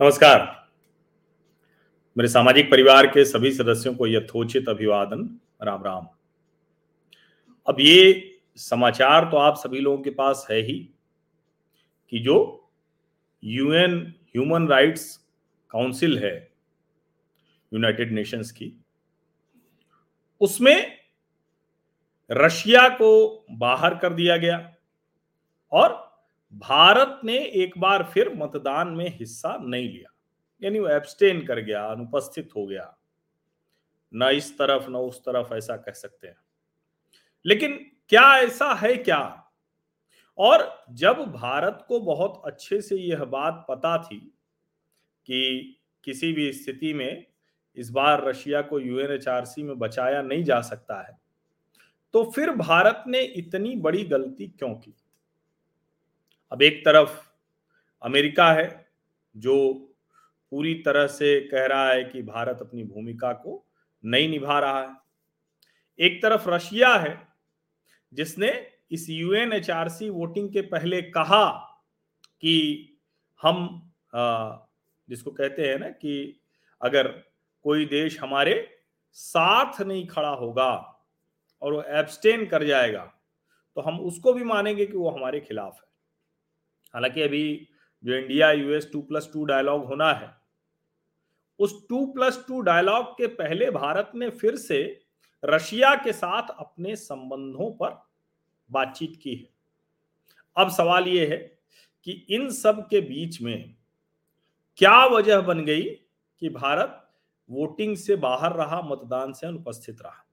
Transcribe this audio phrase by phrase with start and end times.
[0.00, 0.40] नमस्कार।
[2.16, 5.22] मेरे सामाजिक परिवार के सभी सदस्यों को यथोचित अभिवादन।
[5.62, 6.06] राम राम।
[7.66, 10.78] अब ये समाचार तो आप सभी लोगों के पास है ही
[12.12, 12.36] कि जो
[13.42, 13.96] यूएन
[14.26, 15.16] ह्यूमन राइट्स
[15.70, 16.34] काउंसिल है
[17.72, 18.72] यूनाइटेड नेशंस की,
[20.40, 20.98] उसमें
[22.30, 24.74] रशिया को बाहर कर दिया गया
[25.72, 26.05] और
[26.56, 30.14] भारत ने एक बार फिर मतदान में हिस्सा नहीं लिया।
[30.62, 32.98] यानी वो एब्सटेन कर गया, अनुपस्थित हो गया।
[34.14, 36.36] न इस तरफ़, न उस तरफ़, ऐसा कह सकते हैं।
[37.46, 39.50] लेकिन क्या ऐसा है क्या?
[40.38, 44.20] और जब भारत को बहुत अच्छे से यह बात पता थी
[45.26, 45.72] कि
[46.04, 47.26] किसी भी स्थिति में
[47.76, 51.18] इस बार रशिया को यूएनएचआरसी में बचाया नहीं जा सकता है
[52.12, 54.94] तो फिर भारत ने इतनी बड़ी गलती क्यों की?
[56.52, 57.20] अब एक तरफ़
[58.02, 58.68] अमेरिका है,
[59.34, 59.72] जो
[60.52, 63.64] पूरी तरह से कह रहा है कि भारत अपनी भूमिका को
[64.04, 64.94] नहीं निभा रहा है।
[65.98, 67.16] एक तरफ़ रशिया है,
[68.12, 68.50] जिसने
[68.90, 71.46] इस यूएनएचआरसी वोटिंग के पहले कहा
[72.42, 72.54] कि
[73.40, 73.58] हम
[75.08, 76.40] जिसको कहते हैं ना कि
[76.80, 77.08] अगर
[77.64, 78.54] कोई देश हमारे
[79.16, 80.70] साथ नहीं खड़ा होगा
[81.62, 83.04] और वो एब्सटेन कर जाएगा
[83.76, 85.85] तो हम उसको भी मानेंगे कि वो हमारे खिलाफ है।
[86.94, 87.68] हालाँकि अभी
[88.04, 90.34] जो India US two plus two dialogue होना है,
[91.58, 95.00] उस टू प्लस टू डायलॉग के पहले भारत ने फिर से
[95.44, 98.06] रशिया के साथ अपने संबंधों पर
[98.70, 99.48] बातचीत की है।
[100.56, 101.58] अब सवाल यह है
[102.04, 103.74] कि इन सब के बीच में
[104.76, 105.82] क्या वजह बन गई
[106.40, 107.10] कि भारत
[107.50, 110.26] वोटिंग से बाहर रहा, मतदान से अनुपस्थित रहा?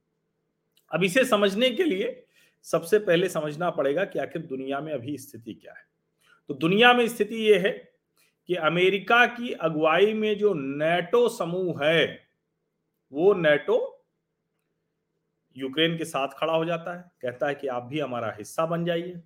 [0.91, 2.25] अब इसे समझने के लिए
[2.61, 5.92] सबसे पहले समझना पड़ेगा कि आखिर दुनिया में अभी स्थिति क्या है।
[6.47, 7.93] तो दुनिया में स्थिति यह है
[8.47, 12.27] कि अमेरिका की अगुवाई में जो नेटो समूह है,
[13.13, 14.05] वो नेटो
[15.57, 18.85] यूक्रेन के साथ खड़ा हो जाता है, कहता है कि आप भी हमारा हिस्सा बन
[18.85, 19.21] जाइए।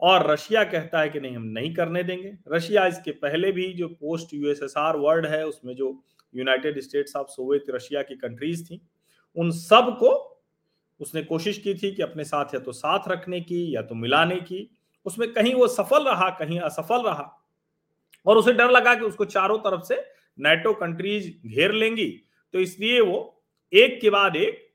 [0.00, 3.88] और रशिया कहता है कि नहीं, हम नहीं करने देंगे। रशिया इसके पहले भी जो
[3.88, 8.88] पोस्ट यूएसएसआर वर्ल्ड है, उसमें जो United States of Soviet Russia की कंट्रीज़ थी,
[9.36, 10.42] उन सबको
[11.00, 14.36] उसने कोशिश की थी कि अपने साथ या तो साथ रखने की या तो मिलाने
[14.36, 17.44] की। उसमें कहीं वो सफल रहा, कहीं असफल रहा।
[18.26, 20.04] और उसे डर लगा कि उसको चारों तरफ़ से
[20.40, 22.22] नेटो कंट्रीज़ घेर लेंगी।
[22.52, 23.42] तो इसलिए वो
[23.72, 24.68] एक के बाद एक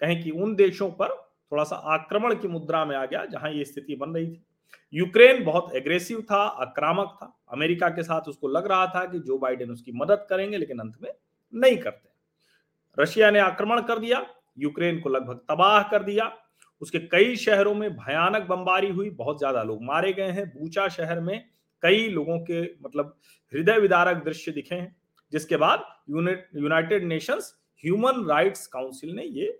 [0.00, 1.08] कहें कि उन देशों पर
[1.52, 4.46] थोड़ा सा आक्रमण की मुद्रा में आ गया, जहाँ ये स्थिति बन रही थी।
[4.94, 9.38] यूक्रेन बहुत एग्रेसिव था, आक्रामक था। अमेरिका के साथ उसको लग रहा था कि जो
[9.38, 11.10] बाइडेन उसकी मदद करेंगे, लेकिन अंत में
[11.54, 12.08] नहीं करते।
[13.02, 14.26] रशिया ने आक्रमण कर दिया,
[14.58, 16.38] यूक्रेन को लगभग तबाह कर दिया।
[16.82, 21.20] उसके कई शहरों में भयानक बमबारी हुई, बहुत ज़्यादा लोग मारे गए हैं। बूचा शहर
[21.20, 21.44] में
[21.82, 23.16] कई लोगों के मतलब
[23.52, 24.94] हृदय विदारक दृश्य दिखे हैं,
[25.32, 27.54] जिसके बाद United Nations
[27.84, 29.50] human rights council ने ये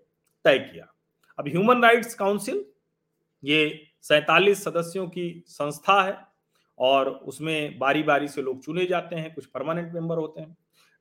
[0.44, 0.86] तय किया।
[1.38, 2.64] अब ह्यूमन राइट्स काउंसिल,
[3.42, 6.16] ये सैतालीस सदस्यों की संस्था है
[6.78, 10.56] और उसमें बारी बारी से लोग चुने जाते हैं, कुछ परमानेंट मेंबर होते हैं।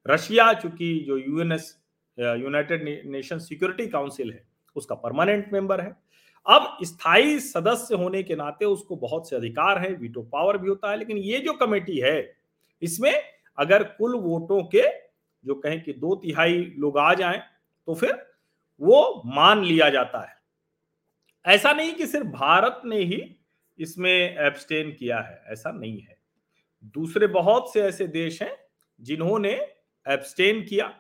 [0.06, 1.76] रशिया, चूँकि जो UNS,
[2.18, 4.44] United Nation security council है,
[4.76, 5.96] उसका परमानेंट मेंबर है।
[6.48, 10.92] अब स्थायी सदस्य होने के नाते उसको बहुत से अधिकार है वीटो पावर भी होता
[10.92, 12.36] है, लेकिन ये जो कमेटी है,
[12.82, 13.14] इसमें
[13.58, 14.84] अगर कुल वोटों के
[15.44, 17.42] जो कहें कि दो तिहाई लोग आ जाएँ
[17.88, 18.14] तो फिर
[18.82, 20.34] वो मान लिया जाता है।
[21.46, 23.22] ऐसा नहीं कि सिर्फ़ भारत ने ही
[23.80, 26.18] इसमें एब्सटेन किया है, ऐसा नहीं है।
[26.96, 28.56] दूसरे बहुत से ऐसे देश हैं,
[29.00, 29.52] जिन्होंने
[30.06, 30.94] एब्सटेन किया,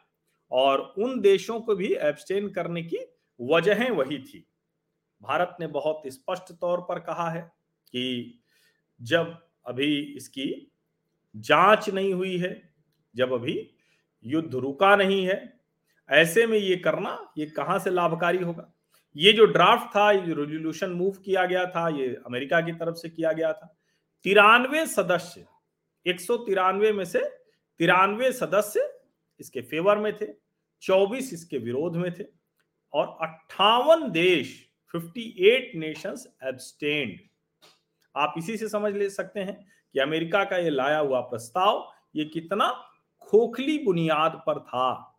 [0.51, 2.97] और उन देशों को भी एब्सटेन करने की
[3.39, 4.45] वजहें वही थी।
[5.21, 7.41] भारत ने बहुत स्पष्ट तौर पर कहा है
[7.85, 8.39] कि
[9.01, 10.71] जब अभी इसकी
[11.35, 12.73] जाँच नहीं हुई है,
[13.15, 13.71] जब अभी
[14.25, 15.59] युद्ध रुका नहीं है,
[16.09, 18.71] ऐसे में ये करना, ये कहाँ से लाभकारी होगा?
[19.15, 22.95] ये जो ड्राफ्ट था, ये जो रेजोल्यूशन मूव किया गया था, ये अमेरिका की तरफ़
[22.95, 23.77] से किया गया था,
[24.23, 25.45] तिरानवे सदस्य,
[26.05, 27.19] एक सौ तिरानवे में से
[27.77, 28.99] तिरानवे सदस्य
[29.39, 30.25] इसके फेवर में थे,
[30.81, 32.23] चौबीस इसके विरोध में थे
[32.93, 37.17] और अट्ठावन देश 58 नेशंस एब्सटेन्ड
[38.15, 39.55] आप इसी से समझ ले सकते हैं
[39.93, 42.67] कि अमेरिका का ये लाया हुआ प्रस्ताव ये कितना
[43.21, 45.17] खोखली बुनियाद पर था।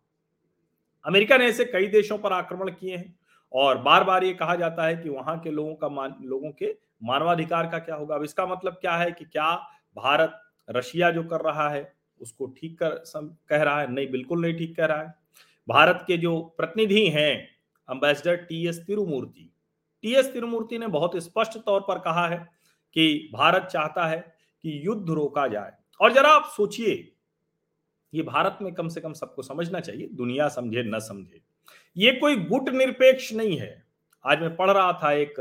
[1.05, 3.19] अमेरिका ने ऐसे कई देशों पर आक्रमण किए हैं
[3.53, 6.75] और बार बार ये कहा जाता है कि वहाँ के लोगों का मान लोगों के
[7.03, 9.53] मानवाधिकार का क्या होगा। अब इसका मतलब क्या है कि क्या
[9.97, 13.91] भारत रशिया जो कर रहा है उसको ठीक कर सम, कह रहा है?
[13.91, 15.13] नहीं बिल्कुल नहीं ठीक कह रहा है।
[15.67, 17.47] भारत के जो प्रतिनिधि हैं
[17.89, 19.49] ambassador T S Tirumurti
[20.03, 22.37] T S Tirumurti ने बहुत स्पष्ट तौर पर कहा है
[22.95, 24.19] कि भारत चाहता है
[24.63, 27.13] कि युद्ध रोका जाए। और जरा आप सोचिए,
[28.13, 31.41] ये भारत में कम से कम सबको समझना चाहिए, दुनिया समझे, न समझे।
[31.95, 33.83] ये कोई गुट निरपेक्ष नहीं है।
[34.25, 35.39] आज मैं पढ़ रहा था एक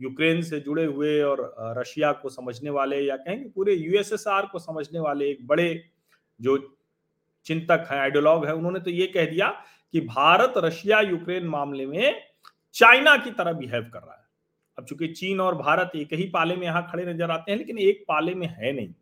[0.00, 5.00] यूक्रेन से जुड़े हुए और रशिया को समझने वाले या कहेंगे पूरे यूएसएसआर को समझने
[5.00, 5.84] वाले एक बड़े
[6.40, 6.56] जो
[7.46, 9.48] चिंतक हैं, आइडियोलॉग है, उन्होंने तो ये कह दिया
[9.94, 12.22] कि भारत रशिया यूक्रेन मामले में
[12.74, 14.22] चाइना की तरह बिहेव कर रहा है।
[14.78, 17.78] अब चूँकि चीन और भारत एक ही पाले में यहाँ खड़े नज़र आते हैं, लेकिन
[17.78, 18.94] एक पाले में है नहीं।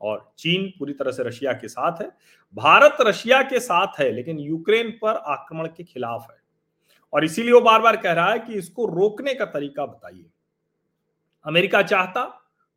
[0.00, 2.10] और चीन पूरी तरह से रशिया के साथ है।
[2.56, 6.36] भारत रशिया के साथ है, लेकिन यूक्रेन पर आक्रमण के खिलाफ है।
[7.12, 10.24] और इसीलिए वो बार बार कह रहा है कि इसको रोकने का तरीका बताइए।
[11.44, 12.24] अमेरिका चाहता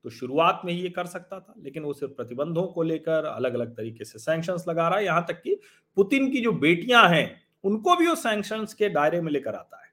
[0.05, 3.53] तो शुरुआत में ही ये कर सकता था, लेकिन वो सिर्फ़ प्रतिबंधों को लेकर अलग
[3.53, 5.59] अलग तरीके से सैंक्शंस लगा रहा है। यहाँ तक कि
[5.97, 9.84] पुतिन की जो बेटियाँ हैं, उनको भी वो सैंक्शंस के दायरे में लेकर आता है।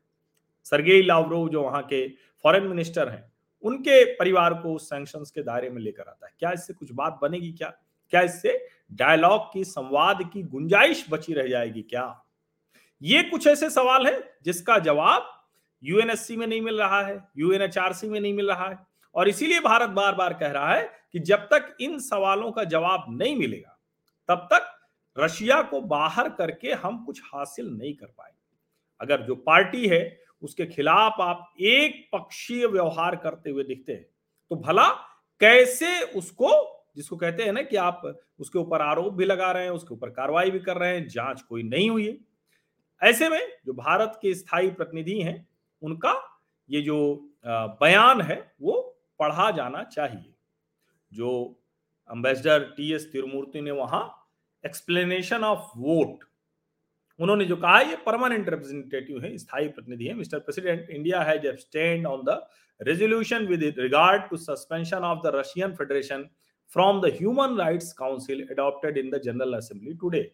[0.64, 2.08] सरगेई लावरोव जो वहाँ के
[2.44, 3.32] फॉरेन मिनिस्टर हैं,
[3.62, 7.18] उनके परिवार को उस सैंक्शंस के दायरे में लेकर आता है। क्या इससे कुछ बात
[7.22, 7.68] बनेगी क्या?
[8.10, 12.24] क्या इससे डायलॉग की, संवाद की गुंजाइश बची रह जाएगी क्या?
[13.02, 15.30] ये कुछ ऐसे सवाल है जिसका जवाब
[15.82, 18.78] यूएनएससी में नहीं मिल रहा है यूएनएचआरसी में नहीं मिल रहा है
[19.14, 23.04] और इसीलिए भारत बार बार कह रहा है कि जब तक इन सवालों का जवाब
[23.08, 23.78] नहीं मिलेगा,
[24.28, 24.68] तब तक
[25.18, 28.41] रशिया को बाहर करके हम कुछ हासिल नहीं कर पाएँगे।
[29.02, 34.06] अगर जो पार्टी है, उसके खिलाफ आप एक पक्षीय व्यवहार करते हुए दिखते हैं
[34.50, 34.88] तो भला
[35.40, 36.48] कैसे उसको,
[36.96, 38.02] जिसको कहते हैं ना कि आप
[38.40, 41.42] उसके ऊपर आरोप भी लगा रहे हैं, उसके ऊपर कार्रवाई भी कर रहे हैं, जाँच
[41.42, 42.16] कोई नहीं हुई है।
[43.02, 45.46] ऐसे में जो भारत के स्थायी प्रतिनिधि हैं,
[45.82, 46.14] उनका
[46.68, 46.98] ये जो
[47.46, 48.80] बयान है, वो
[49.20, 50.34] पढ़ा जाना चाहिए।
[51.12, 51.60] जो
[52.10, 54.04] अम्बेसडर टी एस तिरुमूर्ति ने वहाँ
[54.64, 56.24] एक्सप्लेनेशन ऑफ़ वोट
[57.20, 62.06] उन्होंने जो कहा, ये परमानेंट रिप्रेजेंटेटिव है, स्थायी प्रतिनिधि है। Mister president India has abstained
[62.06, 62.40] on the
[62.80, 66.28] resolution with regard to suspension of the Russian federation
[66.72, 70.30] from the human rights council adopted in the general assembly today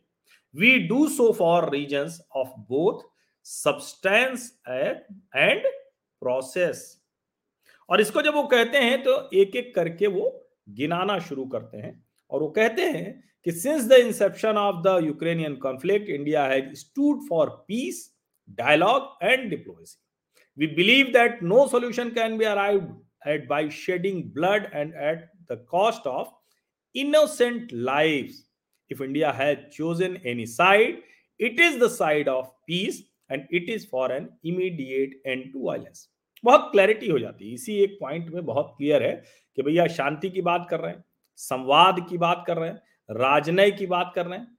[0.54, 3.02] we do so for reasons of both
[3.46, 5.66] substance and
[6.22, 6.84] process
[7.88, 10.30] और इसको जब वो कहते हैं तो एक एक करके वो
[10.78, 11.92] गिनाना शुरू करते हैं।
[12.30, 13.06] और वो कहते हैं
[13.46, 18.04] कि since the inception of the Ukrainian conflict India has stood for peace
[18.58, 19.98] dialogue and diplomacy
[20.58, 22.96] we believe that no solution can be arrive
[23.28, 26.28] at by shedding blood and at the cost of
[26.94, 28.36] innocent life
[28.90, 31.02] if India has chosen any side
[31.40, 33.02] it is the side of peace
[33.32, 36.08] and it is for an immediate end to violence
[36.44, 39.12] बहुत clarity हो जाती है। इसी एक point में बहुत clear है
[39.58, 41.04] कि भैया शांति की बात कर रहे हैं।
[41.38, 44.56] संवाद की बात कर रहे हैं, राजनय की बात कर रहे हैं,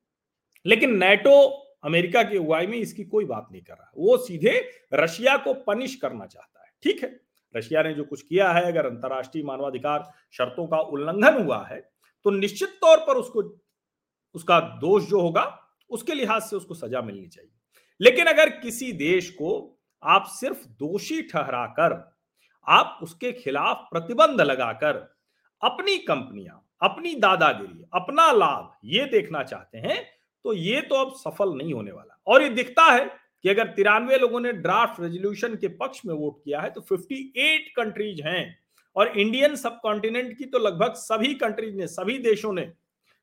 [0.65, 1.41] लेकिन नेटो
[1.83, 4.59] अमेरिका की अगुवाई में इसकी कोई बात नहीं कर रहा। वो सीधे
[4.93, 7.19] रशिया को पनिश करना चाहता है, ठीक है?
[7.55, 11.79] रशिया ने जो कुछ किया है, अगर अंतरराष्ट्रीय मानवाधिकार शर्तों का उल्लंघन हुआ है
[12.25, 13.41] तो निश्चित तौर पर उसको,
[14.35, 15.43] उसका दोष जो होगा,
[15.89, 17.51] उसके लिहाज से उसको सजा मिलनी चाहिए।
[17.99, 19.51] लेकिन अगर किसी देश को
[20.03, 21.93] आप सिर्फ़ दोषी ठहराकर,
[22.67, 24.95] आप उसके खिलाफ प्रतिबंध लगाकर
[25.61, 30.03] अपनी कंपनियाँ अपनी दादागिरी, अपना लाभ ये देखना चाहते हैं
[30.45, 33.05] तो ये तो अब सफल नहीं होने वाला। और ये दिखता है
[33.43, 37.67] कि अगर तिरानवे लोगों ने ड्राफ्ट रेजोल्यूशन के पक्ष में वोट किया है तो 58
[37.75, 38.57] कंट्रीज़ हैं।
[38.95, 42.71] और इंडियन सब कॉन्टिनेंट की तो लगभग सभी कंट्रीज़ ने, सभी देशों ने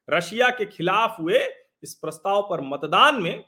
[0.08, 1.40] रशिया के खिलाफ हुए
[1.82, 3.44] इस प्रस्ताव पर मतदान में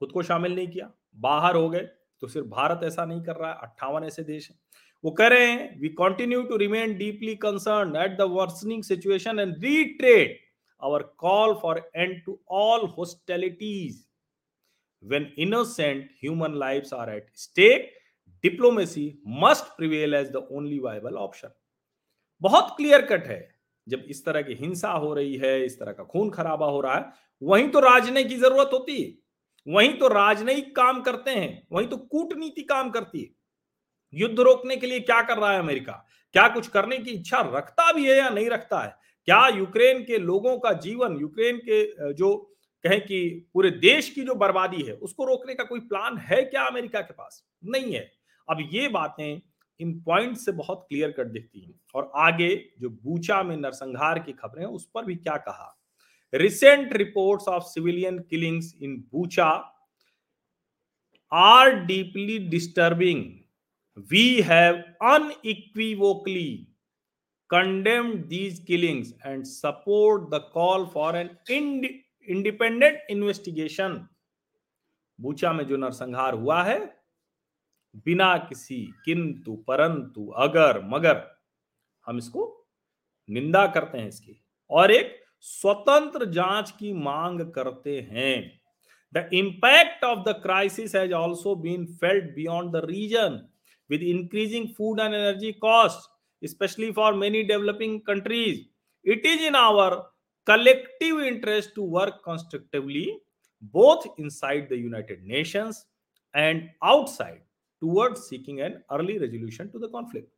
[0.00, 1.86] खुद को शामिल नहीं किया। बाहर हो गए
[2.22, 4.58] तो सिर्फ़ भारत ऐसा नहीं कर रहा है, अट्ठावन ऐसे देश हैं।
[5.04, 9.64] वो कह रहे हैं we continue to remain deeply concern at the worsening situation and
[9.64, 10.40] reiterate
[10.82, 13.94] our call for end to all hostilities.
[15.02, 17.86] When innocent human lives are at stake,
[18.44, 19.04] diplomacy
[19.42, 21.50] must prevail as the only viable option.
[22.42, 23.38] बहुत clear cut है।
[23.88, 26.94] जब इस तरह की हिंसा हो रही है, इस तरह का खून खराबा हो रहा
[26.94, 29.12] है, वहीं तो राजनयिक की ज़रूरत होती है।
[29.66, 33.28] वहीं तो राजनयिक काम करते हैं, वहीं तो कूटनीति काम करती है।
[34.14, 35.92] युद्ध रोकने के लिए क्या कर रहा है अमेरिका?
[36.34, 38.96] क्या कुछ करने की इच्छा रखता भी है या नहीं रखता है?
[39.28, 42.34] क्या यूक्रेन के लोगों का जीवन, यूक्रेन के जो
[42.84, 46.62] कहें कि पूरे देश की जो बर्बादी है, उसको रोकने का कोई प्लान है क्या
[46.62, 47.44] अमेरिका के पास?
[47.64, 48.10] नहीं है।
[48.48, 49.40] अब ये बातें
[49.80, 54.32] इन पॉइंट से बहुत क्लियर कट दिखती हैं। और आगे जो बूचा में नरसंहार की
[54.32, 55.70] खबरें उस पर भी क्या कहा?
[56.32, 59.48] Recent reports of civilian killings in Bucha
[61.32, 63.24] are deeply disturbing
[63.98, 64.76] we have
[65.12, 66.52] unequivocally
[67.50, 71.86] condemned these killings and support the call for an ind
[72.30, 73.98] independent investigation.
[75.20, 77.00] Bucha में जो नरसंहार हुआ है,
[77.96, 81.38] बिना किसी, किंतु, परंतु, अगर, मगर,
[82.06, 82.68] हम इसको
[83.30, 88.60] निंदा करते हैं इसकी। और एक स्वतंत्र जाँच की मांग करते हैं।
[89.14, 93.48] The impact of the crisis has also been felt beyond the region
[93.90, 96.10] with increasing food and energy cost
[96.42, 98.60] specially for many developing countries
[99.04, 99.94] it is in our
[100.46, 103.06] collective interest to work constructively
[103.62, 105.86] both inside the United Nations
[106.36, 107.42] and outside
[107.82, 110.28] toward seeking an early resolution to the conflict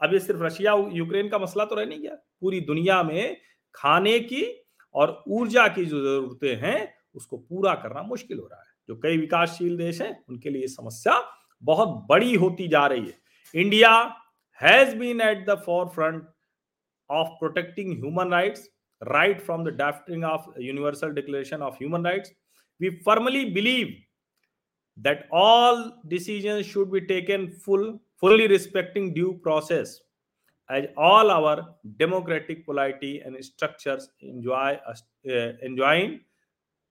[0.00, 3.36] अब ये सिर्फ़ Russia Ukraine का मसला तो रह नहीं गया। पूरी दुनिया में
[3.74, 4.44] खाने की
[4.94, 9.16] और ऊर्जा की जो जरूरतें हैं, उसको पूरा करना मुश्किल हो रहा है। जो कई
[9.16, 11.18] विकासशील देश हैं, उनके लिए समस्या
[11.62, 13.90] बहुत बड़ी होती जा रही है India
[14.62, 15.54] has been at the
[15.94, 16.26] forefront
[17.10, 18.68] of protecting human rights
[19.02, 22.30] right from the drafting of universal declaration of human rights
[22.80, 23.96] we firmly believe
[24.96, 30.00] that all decisions should be taken full fully respecting due process
[30.68, 36.20] as all our democratic polity and structures enjoy us, uh, enjoin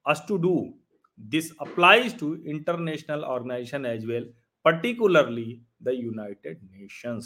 [0.05, 0.73] us to do
[1.17, 4.23] this applies to international organization as well
[4.67, 5.49] particularly
[5.83, 7.25] the united nations.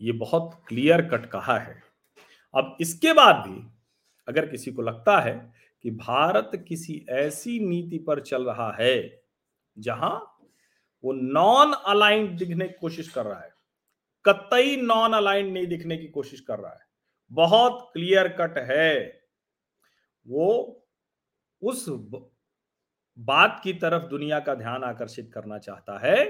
[0.00, 1.82] ये बहुत clear cut कहा है।
[2.54, 3.60] अब इसके बाद भी
[4.28, 5.34] अगर किसी को लगता है
[5.84, 9.22] कि भारत किसी ऐसी नीति पर चल रहा है
[9.76, 10.14] जहाँ
[11.04, 13.50] वो नॉन अलाइंड दिखने की कोशिश कर रहा है,
[14.24, 16.86] कतई नॉन अलाइंड नहीं दिखने की कोशिश कर रहा है,
[17.30, 19.22] बहुत क्लियर कट है।
[20.26, 20.86] वो
[21.62, 21.84] उस
[23.18, 26.24] बात की तरफ़ दुनिया का ध्यान आकर्षित करना चाहता है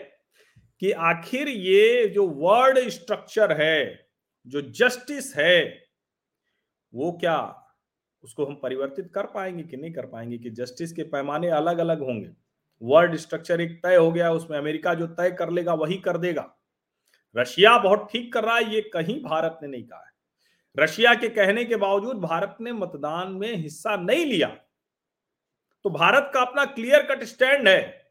[0.80, 4.08] कि आखिर ये जो वर्ड स्ट्रक्चर है,
[4.46, 5.82] जो जस्टिस है,
[6.94, 7.64] वो क्या
[8.22, 12.00] उसको हम परिवर्तित कर पाएँगे कि नहीं कर पाएँगे कि जस्टिस के पैमाने अलग अलग
[12.00, 12.30] होंगे?
[12.82, 16.56] वर्ल्ड स्ट्रक्चर एक तय हो गया, उसमें अमेरिका जो तय कर लेगा, वही कर देगा।
[17.36, 20.10] रशिया बहुत ठीक कर रहा है, ये कहीं भारत ने नहीं कहा है।
[20.78, 24.56] रशिया के कहने के बावजूद भारत ने मतदान में हिस्सा नहीं लिया।
[25.84, 28.10] तो भारत का अपना क्लियर कट स्टैंड है।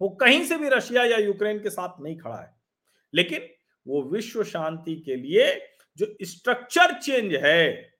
[0.00, 2.56] वो कहीं से भी रशिया या यूक्रेन के साथ नहीं खड़ा है।
[3.14, 3.48] लेकिन
[3.86, 7.92] वो विश्व शांति के लिए जो स्ट्रक्चर चेंज है,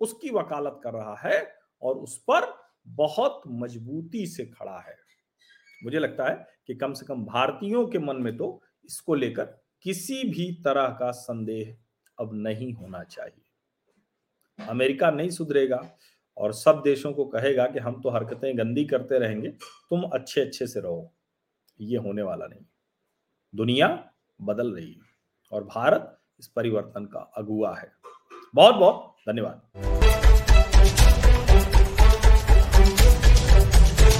[0.00, 4.96] उसकी वकालत कर रहा है और उस पर बहुत मजबूती से खड़ा है।
[5.84, 9.44] मुझे लगता है कि कम से कम भारतीयों के मन में तो इसको लेकर
[9.82, 11.76] किसी भी तरह का संदेह
[12.18, 13.42] अब नहीं होना चाहिए।
[14.68, 15.98] अमेरिका नहीं सुधरेगा
[16.38, 20.66] और सब देशों को कहेगा कि हम तो हरकतें गंदी करते रहेंगे, तुम अच्छे अच्छे
[20.66, 21.12] से रहो।
[21.80, 22.64] ये होने वाला नहीं।
[23.54, 23.88] दुनिया
[24.42, 25.00] बदल रही है
[25.52, 27.92] और भारत इस परिवर्तन का अगुआ है।
[28.54, 30.05] बहुत बहुत धन्यवाद।